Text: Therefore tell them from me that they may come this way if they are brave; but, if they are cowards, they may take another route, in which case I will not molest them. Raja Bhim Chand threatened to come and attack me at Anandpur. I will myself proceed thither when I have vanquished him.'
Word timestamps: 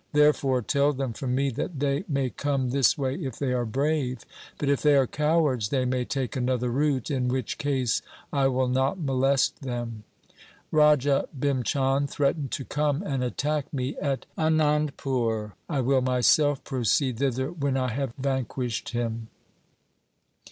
Therefore 0.13 0.63
tell 0.63 0.93
them 0.93 1.13
from 1.13 1.35
me 1.35 1.51
that 1.51 1.79
they 1.79 2.05
may 2.07 2.31
come 2.31 2.71
this 2.71 2.97
way 2.97 3.13
if 3.23 3.37
they 3.37 3.53
are 3.53 3.67
brave; 3.67 4.25
but, 4.57 4.67
if 4.67 4.81
they 4.81 4.95
are 4.95 5.05
cowards, 5.05 5.69
they 5.69 5.85
may 5.85 6.05
take 6.05 6.35
another 6.35 6.71
route, 6.71 7.11
in 7.11 7.27
which 7.27 7.59
case 7.59 8.01
I 8.33 8.47
will 8.47 8.67
not 8.67 8.97
molest 8.99 9.61
them. 9.61 10.03
Raja 10.71 11.27
Bhim 11.39 11.63
Chand 11.63 12.09
threatened 12.09 12.49
to 12.53 12.65
come 12.65 13.03
and 13.03 13.23
attack 13.23 13.71
me 13.71 13.95
at 13.97 14.25
Anandpur. 14.39 15.51
I 15.69 15.81
will 15.81 16.01
myself 16.01 16.63
proceed 16.63 17.19
thither 17.19 17.49
when 17.51 17.77
I 17.77 17.89
have 17.89 18.15
vanquished 18.17 18.89
him.' 18.89 19.27